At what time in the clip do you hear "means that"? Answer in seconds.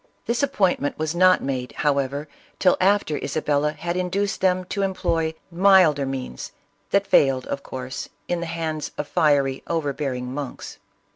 6.07-7.05